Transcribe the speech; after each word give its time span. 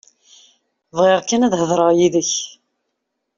Bɣiɣ 0.97 1.19
kan 1.23 1.45
ad 1.45 1.53
hedreɣ 1.59 1.89
yid-k. 1.97 2.31